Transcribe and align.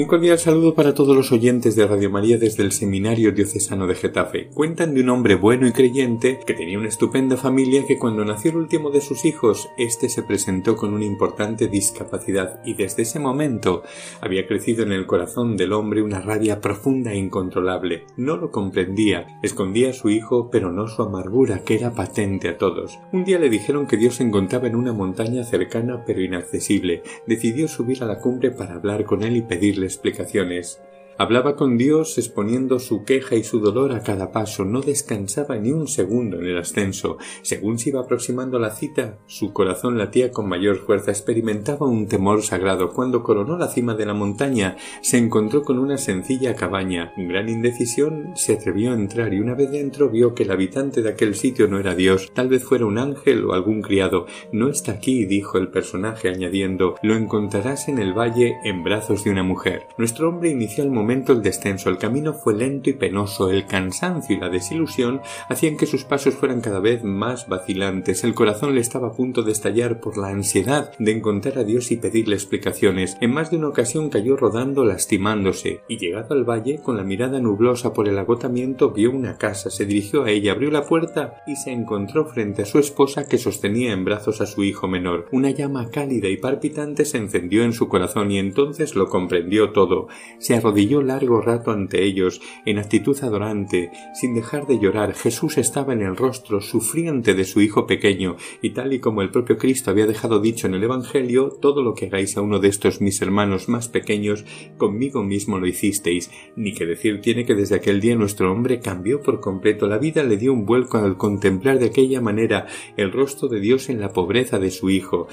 Un 0.00 0.06
cordial 0.06 0.38
saludo 0.38 0.74
para 0.74 0.94
todos 0.94 1.14
los 1.14 1.30
oyentes 1.30 1.76
de 1.76 1.86
Radio 1.86 2.08
María 2.08 2.38
desde 2.38 2.62
el 2.62 2.72
Seminario 2.72 3.32
Diocesano 3.32 3.86
de 3.86 3.94
Getafe. 3.94 4.48
Cuentan 4.48 4.94
de 4.94 5.02
un 5.02 5.10
hombre 5.10 5.34
bueno 5.34 5.66
y 5.66 5.72
creyente 5.72 6.40
que 6.46 6.54
tenía 6.54 6.78
una 6.78 6.88
estupenda 6.88 7.36
familia 7.36 7.84
que 7.86 7.98
cuando 7.98 8.24
nació 8.24 8.52
el 8.52 8.56
último 8.56 8.88
de 8.88 9.02
sus 9.02 9.26
hijos, 9.26 9.68
éste 9.76 10.08
se 10.08 10.22
presentó 10.22 10.74
con 10.74 10.94
una 10.94 11.04
importante 11.04 11.68
discapacidad 11.68 12.62
y 12.64 12.72
desde 12.72 13.02
ese 13.02 13.18
momento 13.18 13.82
había 14.22 14.46
crecido 14.46 14.84
en 14.84 14.92
el 14.92 15.04
corazón 15.04 15.58
del 15.58 15.74
hombre 15.74 16.00
una 16.00 16.22
rabia 16.22 16.62
profunda 16.62 17.12
e 17.12 17.18
incontrolable. 17.18 18.06
No 18.16 18.38
lo 18.38 18.50
comprendía, 18.50 19.26
escondía 19.42 19.90
a 19.90 19.92
su 19.92 20.08
hijo, 20.08 20.48
pero 20.50 20.72
no 20.72 20.88
su 20.88 21.02
amargura, 21.02 21.62
que 21.62 21.74
era 21.74 21.92
patente 21.92 22.48
a 22.48 22.56
todos. 22.56 22.98
Un 23.12 23.24
día 23.24 23.38
le 23.38 23.50
dijeron 23.50 23.86
que 23.86 23.98
Dios 23.98 24.14
se 24.14 24.22
encontraba 24.22 24.66
en 24.66 24.76
una 24.76 24.94
montaña 24.94 25.44
cercana 25.44 26.04
pero 26.06 26.22
inaccesible. 26.22 27.02
Decidió 27.26 27.68
subir 27.68 28.02
a 28.02 28.06
la 28.06 28.18
cumbre 28.18 28.50
para 28.50 28.76
hablar 28.76 29.04
con 29.04 29.22
él 29.22 29.36
y 29.36 29.42
pedirle 29.42 29.89
explicaciones. 29.90 30.80
Hablaba 31.20 31.54
con 31.54 31.76
Dios 31.76 32.16
exponiendo 32.16 32.78
su 32.78 33.04
queja 33.04 33.36
y 33.36 33.44
su 33.44 33.60
dolor 33.60 33.92
a 33.92 34.02
cada 34.02 34.32
paso, 34.32 34.64
no 34.64 34.80
descansaba 34.80 35.58
ni 35.58 35.70
un 35.70 35.86
segundo 35.86 36.38
en 36.38 36.46
el 36.46 36.56
ascenso. 36.56 37.18
Según 37.42 37.78
se 37.78 37.90
iba 37.90 38.00
aproximando 38.00 38.58
la 38.58 38.70
cita, 38.70 39.18
su 39.26 39.52
corazón 39.52 39.98
latía 39.98 40.30
con 40.30 40.48
mayor 40.48 40.78
fuerza, 40.78 41.10
experimentaba 41.10 41.86
un 41.86 42.08
temor 42.08 42.40
sagrado. 42.40 42.94
Cuando 42.94 43.22
coronó 43.22 43.58
la 43.58 43.68
cima 43.68 43.94
de 43.94 44.06
la 44.06 44.14
montaña, 44.14 44.78
se 45.02 45.18
encontró 45.18 45.60
con 45.60 45.78
una 45.78 45.98
sencilla 45.98 46.54
cabaña. 46.54 47.12
En 47.18 47.28
gran 47.28 47.50
indecisión 47.50 48.32
se 48.34 48.54
atrevió 48.54 48.92
a 48.92 48.94
entrar 48.94 49.34
y 49.34 49.40
una 49.40 49.54
vez 49.54 49.70
dentro 49.70 50.08
vio 50.08 50.34
que 50.34 50.44
el 50.44 50.50
habitante 50.50 51.02
de 51.02 51.10
aquel 51.10 51.34
sitio 51.34 51.68
no 51.68 51.78
era 51.78 51.94
Dios, 51.94 52.32
tal 52.32 52.48
vez 52.48 52.64
fuera 52.64 52.86
un 52.86 52.96
ángel 52.96 53.44
o 53.44 53.52
algún 53.52 53.82
criado. 53.82 54.24
No 54.54 54.70
está 54.70 54.92
aquí, 54.92 55.26
dijo 55.26 55.58
el 55.58 55.68
personaje 55.68 56.30
añadiendo, 56.30 56.94
lo 57.02 57.14
encontrarás 57.14 57.90
en 57.90 57.98
el 57.98 58.14
valle 58.14 58.54
en 58.64 58.82
brazos 58.82 59.24
de 59.24 59.30
una 59.32 59.42
mujer. 59.42 59.82
Nuestro 59.98 60.30
hombre 60.30 60.48
inició 60.48 60.82
el 60.82 60.90
momento 60.90 61.09
el 61.10 61.42
descenso, 61.42 61.90
el 61.90 61.98
camino 61.98 62.34
fue 62.34 62.54
lento 62.54 62.88
y 62.88 62.92
penoso, 62.92 63.50
el 63.50 63.66
cansancio 63.66 64.36
y 64.36 64.38
la 64.38 64.48
desilusión 64.48 65.20
hacían 65.48 65.76
que 65.76 65.86
sus 65.86 66.04
pasos 66.04 66.34
fueran 66.34 66.60
cada 66.60 66.78
vez 66.78 67.02
más 67.02 67.48
vacilantes, 67.48 68.22
el 68.22 68.34
corazón 68.34 68.76
le 68.76 68.80
estaba 68.80 69.08
a 69.08 69.12
punto 69.12 69.42
de 69.42 69.50
estallar 69.50 69.98
por 69.98 70.16
la 70.16 70.28
ansiedad 70.28 70.92
de 70.98 71.10
encontrar 71.10 71.58
a 71.58 71.64
Dios 71.64 71.90
y 71.90 71.96
pedirle 71.96 72.36
explicaciones. 72.36 73.16
En 73.20 73.32
más 73.32 73.50
de 73.50 73.56
una 73.56 73.68
ocasión 73.68 74.08
cayó 74.08 74.36
rodando 74.36 74.84
lastimándose, 74.84 75.80
y 75.88 75.98
llegado 75.98 76.34
al 76.34 76.48
valle, 76.48 76.78
con 76.78 76.96
la 76.96 77.02
mirada 77.02 77.40
nublosa 77.40 77.92
por 77.92 78.08
el 78.08 78.18
agotamiento, 78.18 78.90
vio 78.90 79.10
una 79.10 79.36
casa, 79.36 79.70
se 79.70 79.86
dirigió 79.86 80.22
a 80.22 80.30
ella, 80.30 80.52
abrió 80.52 80.70
la 80.70 80.86
puerta 80.86 81.42
y 81.46 81.56
se 81.56 81.72
encontró 81.72 82.26
frente 82.26 82.62
a 82.62 82.66
su 82.66 82.78
esposa 82.78 83.26
que 83.26 83.38
sostenía 83.38 83.92
en 83.92 84.04
brazos 84.04 84.40
a 84.40 84.46
su 84.46 84.62
hijo 84.62 84.86
menor. 84.86 85.26
Una 85.32 85.50
llama 85.50 85.90
cálida 85.90 86.28
y 86.28 86.36
palpitante 86.36 87.04
se 87.04 87.18
encendió 87.18 87.64
en 87.64 87.72
su 87.72 87.88
corazón 87.88 88.30
y 88.30 88.38
entonces 88.38 88.94
lo 88.94 89.08
comprendió 89.08 89.72
todo. 89.72 90.06
Se 90.38 90.54
arrodilló 90.54 90.99
largo 91.02 91.40
rato 91.40 91.70
ante 91.70 92.04
ellos, 92.04 92.40
en 92.66 92.78
actitud 92.78 93.16
adorante, 93.22 93.90
sin 94.14 94.34
dejar 94.34 94.66
de 94.66 94.78
llorar. 94.78 95.14
Jesús 95.14 95.58
estaba 95.58 95.92
en 95.92 96.02
el 96.02 96.16
rostro 96.16 96.60
sufriente 96.60 97.34
de 97.34 97.44
su 97.44 97.60
hijo 97.60 97.86
pequeño, 97.86 98.36
y 98.62 98.70
tal 98.70 98.92
y 98.92 99.00
como 99.00 99.22
el 99.22 99.30
propio 99.30 99.58
Cristo 99.58 99.90
había 99.90 100.06
dejado 100.06 100.40
dicho 100.40 100.66
en 100.66 100.74
el 100.74 100.84
Evangelio, 100.84 101.50
todo 101.60 101.82
lo 101.82 101.94
que 101.94 102.06
hagáis 102.06 102.36
a 102.36 102.42
uno 102.42 102.58
de 102.58 102.68
estos 102.68 103.00
mis 103.00 103.20
hermanos 103.22 103.68
más 103.68 103.88
pequeños, 103.88 104.44
conmigo 104.76 105.22
mismo 105.22 105.58
lo 105.58 105.66
hicisteis. 105.66 106.30
Ni 106.56 106.74
que 106.74 106.86
decir 106.86 107.20
tiene 107.20 107.44
que 107.44 107.54
desde 107.54 107.76
aquel 107.76 108.00
día 108.00 108.16
nuestro 108.16 108.52
hombre 108.52 108.80
cambió 108.80 109.20
por 109.20 109.40
completo. 109.40 109.86
La 109.86 109.98
vida 109.98 110.22
le 110.22 110.36
dio 110.36 110.52
un 110.52 110.66
vuelco 110.66 110.98
al 110.98 111.16
contemplar 111.16 111.78
de 111.78 111.86
aquella 111.86 112.20
manera 112.20 112.66
el 112.96 113.12
rostro 113.12 113.48
de 113.48 113.60
Dios 113.60 113.88
en 113.88 114.00
la 114.00 114.12
pobreza 114.12 114.58
de 114.58 114.70
su 114.70 114.90
hijo. 114.90 115.28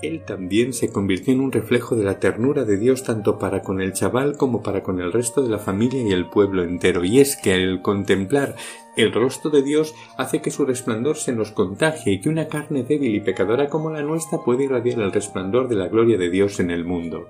Él 0.00 0.22
también 0.24 0.72
se 0.72 0.92
convirtió 0.92 1.32
en 1.32 1.40
un 1.40 1.50
reflejo 1.50 1.96
de 1.96 2.04
la 2.04 2.20
ternura 2.20 2.64
de 2.64 2.76
Dios 2.76 3.02
tanto 3.02 3.38
para 3.38 3.62
con 3.62 3.80
el 3.80 3.92
chaval 3.92 4.36
como 4.36 4.62
para 4.62 4.82
con 4.82 5.00
el 5.00 5.12
resto 5.12 5.42
de 5.42 5.48
la 5.48 5.58
familia 5.58 6.02
y 6.02 6.12
el 6.12 6.28
pueblo 6.28 6.62
entero. 6.62 7.04
Y 7.04 7.18
es 7.18 7.36
que 7.36 7.52
al 7.52 7.82
contemplar 7.82 8.54
el 8.96 9.12
rostro 9.12 9.50
de 9.50 9.62
Dios 9.62 9.94
hace 10.16 10.40
que 10.40 10.50
su 10.50 10.64
resplandor 10.64 11.16
se 11.16 11.32
nos 11.32 11.50
contagie 11.50 12.12
y 12.12 12.20
que 12.20 12.28
una 12.28 12.48
carne 12.48 12.84
débil 12.84 13.14
y 13.14 13.20
pecadora 13.20 13.68
como 13.68 13.90
la 13.90 14.02
nuestra 14.02 14.38
puede 14.44 14.64
irradiar 14.64 15.00
el 15.00 15.12
resplandor 15.12 15.68
de 15.68 15.76
la 15.76 15.88
gloria 15.88 16.16
de 16.16 16.30
Dios 16.30 16.60
en 16.60 16.70
el 16.70 16.84
mundo. 16.84 17.28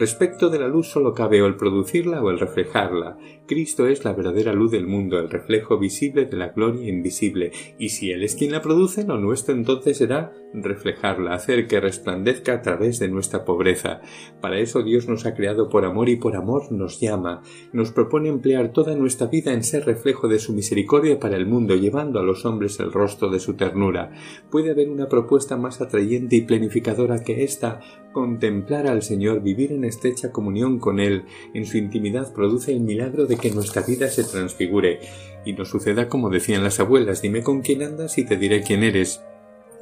Respecto 0.00 0.48
de 0.48 0.58
la 0.58 0.66
luz 0.66 0.86
solo 0.86 1.12
cabe 1.12 1.42
o 1.42 1.46
el 1.46 1.56
producirla 1.56 2.22
o 2.22 2.30
el 2.30 2.40
reflejarla. 2.40 3.18
Cristo 3.46 3.86
es 3.86 4.02
la 4.02 4.14
verdadera 4.14 4.54
luz 4.54 4.70
del 4.70 4.86
mundo, 4.86 5.18
el 5.18 5.28
reflejo 5.28 5.78
visible 5.78 6.24
de 6.24 6.38
la 6.38 6.48
gloria 6.48 6.88
invisible, 6.88 7.52
y 7.78 7.90
si 7.90 8.10
Él 8.10 8.24
es 8.24 8.34
quien 8.34 8.52
la 8.52 8.62
produce, 8.62 9.04
lo 9.04 9.18
nuestro 9.18 9.54
entonces 9.54 9.98
será 9.98 10.32
reflejarla, 10.54 11.34
hacer 11.34 11.66
que 11.66 11.80
resplandezca 11.80 12.54
a 12.54 12.62
través 12.62 12.98
de 12.98 13.08
nuestra 13.08 13.44
pobreza. 13.44 14.00
Para 14.40 14.58
eso 14.58 14.82
Dios 14.82 15.06
nos 15.06 15.26
ha 15.26 15.34
creado 15.34 15.68
por 15.68 15.84
amor 15.84 16.08
y 16.08 16.16
por 16.16 16.34
amor 16.34 16.72
nos 16.72 16.98
llama. 16.98 17.42
Nos 17.72 17.92
propone 17.92 18.30
emplear 18.30 18.72
toda 18.72 18.96
nuestra 18.96 19.26
vida 19.26 19.52
en 19.52 19.62
ser 19.62 19.84
reflejo 19.84 20.28
de 20.28 20.38
su 20.38 20.54
misericordia 20.54 21.20
para 21.20 21.36
el 21.36 21.46
mundo, 21.46 21.76
llevando 21.76 22.18
a 22.18 22.24
los 22.24 22.46
hombres 22.46 22.80
el 22.80 22.90
rostro 22.90 23.30
de 23.30 23.38
su 23.38 23.54
ternura. 23.54 24.12
¿Puede 24.50 24.70
haber 24.70 24.88
una 24.88 25.08
propuesta 25.08 25.56
más 25.56 25.80
atrayente 25.80 26.36
y 26.36 26.42
planificadora 26.42 27.22
que 27.22 27.44
esta? 27.44 27.80
Contemplar 28.12 28.86
al 28.86 29.02
Señor, 29.02 29.42
vivir 29.42 29.70
en 29.72 29.84
estrecha 29.90 30.32
comunión 30.32 30.78
con 30.78 30.98
Él, 30.98 31.24
en 31.52 31.66
su 31.66 31.76
intimidad 31.76 32.32
produce 32.32 32.72
el 32.72 32.80
milagro 32.80 33.26
de 33.26 33.36
que 33.36 33.50
nuestra 33.50 33.82
vida 33.82 34.08
se 34.08 34.24
transfigure. 34.24 35.00
Y 35.44 35.52
no 35.52 35.64
suceda 35.64 36.08
como 36.08 36.30
decían 36.30 36.64
las 36.64 36.80
abuelas, 36.80 37.22
dime 37.22 37.42
con 37.42 37.60
quién 37.60 37.82
andas 37.82 38.16
y 38.16 38.24
te 38.24 38.36
diré 38.36 38.62
quién 38.62 38.82
eres. 38.82 39.22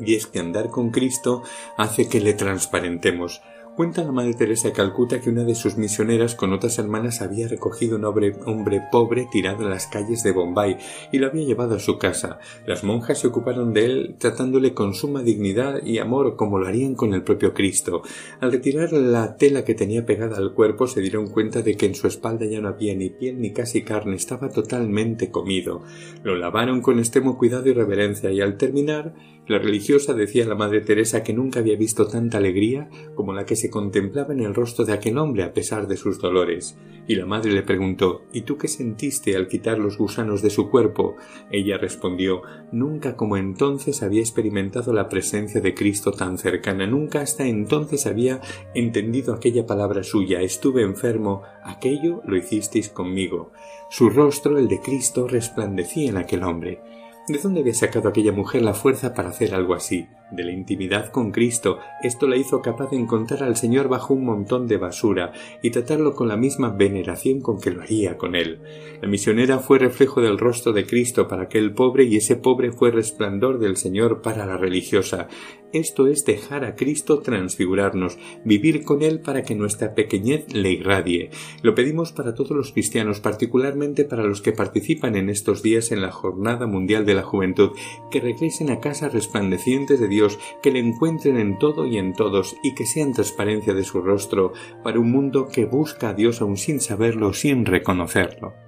Y 0.00 0.14
es 0.14 0.26
que 0.26 0.38
andar 0.38 0.70
con 0.70 0.90
Cristo 0.90 1.42
hace 1.76 2.08
que 2.08 2.20
le 2.20 2.34
transparentemos, 2.34 3.42
Cuenta 3.78 4.02
la 4.02 4.10
Madre 4.10 4.34
Teresa 4.34 4.66
de 4.66 4.74
Calcuta 4.74 5.20
que 5.20 5.30
una 5.30 5.44
de 5.44 5.54
sus 5.54 5.76
misioneras 5.76 6.34
con 6.34 6.52
otras 6.52 6.80
hermanas 6.80 7.22
había 7.22 7.46
recogido 7.46 7.94
un 7.94 8.04
hombre, 8.06 8.82
pobre 8.90 9.28
tirado 9.30 9.62
en 9.62 9.70
las 9.70 9.86
calles 9.86 10.24
de 10.24 10.32
Bombay 10.32 10.78
y 11.12 11.18
lo 11.18 11.28
había 11.28 11.46
llevado 11.46 11.76
a 11.76 11.78
su 11.78 11.96
casa. 11.96 12.40
Las 12.66 12.82
monjas 12.82 13.20
se 13.20 13.28
ocuparon 13.28 13.72
de 13.72 13.84
él 13.84 14.16
tratándole 14.18 14.74
con 14.74 14.94
suma 14.94 15.22
dignidad 15.22 15.80
y 15.84 15.98
amor 15.98 16.34
como 16.34 16.58
lo 16.58 16.66
harían 16.66 16.96
con 16.96 17.14
el 17.14 17.22
propio 17.22 17.54
Cristo. 17.54 18.02
Al 18.40 18.50
retirar 18.50 18.92
la 18.92 19.36
tela 19.36 19.64
que 19.64 19.76
tenía 19.76 20.04
pegada 20.04 20.38
al 20.38 20.54
cuerpo 20.54 20.88
se 20.88 21.00
dieron 21.00 21.28
cuenta 21.28 21.62
de 21.62 21.76
que 21.76 21.86
en 21.86 21.94
su 21.94 22.08
espalda 22.08 22.46
ya 22.46 22.60
no 22.60 22.70
había 22.70 22.96
ni 22.96 23.10
piel 23.10 23.40
ni 23.40 23.52
casi 23.52 23.82
carne, 23.82 24.16
estaba 24.16 24.48
totalmente 24.48 25.30
comido. 25.30 25.84
Lo 26.24 26.34
lavaron 26.34 26.80
con 26.80 26.98
extremo 26.98 27.38
cuidado 27.38 27.68
y 27.68 27.74
reverencia 27.74 28.32
y 28.32 28.40
al 28.40 28.56
terminar 28.56 29.14
la 29.48 29.58
religiosa 29.58 30.12
decía 30.12 30.44
a 30.44 30.48
la 30.48 30.54
Madre 30.54 30.82
Teresa 30.82 31.22
que 31.22 31.32
nunca 31.32 31.60
había 31.60 31.74
visto 31.74 32.06
tanta 32.06 32.36
alegría 32.36 32.90
como 33.14 33.32
la 33.32 33.46
que 33.46 33.56
contemplaba 33.70 34.32
en 34.32 34.40
el 34.40 34.54
rostro 34.54 34.84
de 34.84 34.92
aquel 34.92 35.18
hombre 35.18 35.42
a 35.42 35.52
pesar 35.52 35.86
de 35.86 35.96
sus 35.96 36.20
dolores. 36.20 36.76
Y 37.06 37.14
la 37.14 37.24
madre 37.24 37.52
le 37.52 37.62
preguntó 37.62 38.22
¿Y 38.32 38.42
tú 38.42 38.58
qué 38.58 38.68
sentiste 38.68 39.34
al 39.36 39.48
quitar 39.48 39.78
los 39.78 39.96
gusanos 39.96 40.42
de 40.42 40.50
su 40.50 40.70
cuerpo? 40.70 41.16
Ella 41.50 41.78
respondió 41.78 42.42
Nunca 42.72 43.16
como 43.16 43.36
entonces 43.36 44.02
había 44.02 44.20
experimentado 44.20 44.92
la 44.92 45.08
presencia 45.08 45.60
de 45.60 45.74
Cristo 45.74 46.12
tan 46.12 46.36
cercana, 46.36 46.86
nunca 46.86 47.20
hasta 47.20 47.46
entonces 47.46 48.06
había 48.06 48.40
entendido 48.74 49.34
aquella 49.34 49.66
palabra 49.66 50.02
suya 50.02 50.42
estuve 50.42 50.82
enfermo, 50.82 51.42
aquello 51.62 52.22
lo 52.26 52.36
hicisteis 52.36 52.88
conmigo. 52.88 53.52
Su 53.90 54.10
rostro, 54.10 54.58
el 54.58 54.68
de 54.68 54.80
Cristo, 54.80 55.26
resplandecía 55.26 56.10
en 56.10 56.16
aquel 56.16 56.42
hombre. 56.42 56.80
¿De 57.28 57.36
dónde 57.36 57.60
había 57.60 57.74
sacado 57.74 58.08
aquella 58.08 58.32
mujer 58.32 58.62
la 58.62 58.72
fuerza 58.72 59.12
para 59.12 59.28
hacer 59.28 59.54
algo 59.54 59.74
así? 59.74 60.06
De 60.30 60.44
la 60.44 60.50
intimidad 60.50 61.10
con 61.10 61.30
Cristo. 61.30 61.78
Esto 62.02 62.26
la 62.26 62.36
hizo 62.36 62.62
capaz 62.62 62.88
de 62.88 62.96
encontrar 62.96 63.42
al 63.42 63.54
Señor 63.54 63.88
bajo 63.88 64.14
un 64.14 64.24
montón 64.24 64.66
de 64.66 64.78
basura 64.78 65.32
y 65.62 65.70
tratarlo 65.70 66.14
con 66.14 66.28
la 66.28 66.38
misma 66.38 66.70
veneración 66.70 67.42
con 67.42 67.60
que 67.60 67.70
lo 67.70 67.82
haría 67.82 68.16
con 68.16 68.34
él. 68.34 68.62
La 69.02 69.08
misionera 69.08 69.58
fue 69.58 69.78
reflejo 69.78 70.22
del 70.22 70.38
rostro 70.38 70.72
de 70.72 70.86
Cristo 70.86 71.28
para 71.28 71.42
aquel 71.42 71.74
pobre 71.74 72.04
y 72.04 72.16
ese 72.16 72.36
pobre 72.36 72.72
fue 72.72 72.92
resplandor 72.92 73.58
del 73.58 73.76
Señor 73.76 74.22
para 74.22 74.46
la 74.46 74.56
religiosa. 74.56 75.28
Esto 75.72 76.06
es 76.06 76.24
dejar 76.24 76.64
a 76.64 76.76
Cristo 76.76 77.20
transfigurarnos, 77.20 78.18
vivir 78.44 78.84
con 78.84 79.02
Él 79.02 79.20
para 79.20 79.42
que 79.42 79.54
nuestra 79.54 79.94
pequeñez 79.94 80.52
le 80.52 80.72
irradie. 80.72 81.30
Lo 81.62 81.74
pedimos 81.74 82.12
para 82.12 82.34
todos 82.34 82.52
los 82.52 82.72
cristianos, 82.72 83.20
particularmente 83.20 84.04
para 84.04 84.24
los 84.24 84.40
que 84.40 84.52
participan 84.52 85.14
en 85.14 85.28
estos 85.28 85.62
días 85.62 85.92
en 85.92 86.00
la 86.00 86.10
Jornada 86.10 86.66
Mundial 86.66 87.04
de 87.04 87.14
la 87.14 87.22
Juventud, 87.22 87.72
que 88.10 88.20
regresen 88.20 88.70
a 88.70 88.80
casa 88.80 89.10
resplandecientes 89.10 90.00
de 90.00 90.08
Dios, 90.08 90.38
que 90.62 90.70
le 90.70 90.78
encuentren 90.78 91.36
en 91.36 91.58
todo 91.58 91.86
y 91.86 91.98
en 91.98 92.14
todos, 92.14 92.56
y 92.62 92.74
que 92.74 92.86
sean 92.86 93.12
transparencia 93.12 93.74
de 93.74 93.84
su 93.84 94.00
rostro 94.00 94.52
para 94.82 95.00
un 95.00 95.10
mundo 95.10 95.48
que 95.48 95.66
busca 95.66 96.10
a 96.10 96.14
Dios 96.14 96.40
aun 96.40 96.56
sin 96.56 96.80
saberlo, 96.80 97.34
sin 97.34 97.66
reconocerlo. 97.66 98.67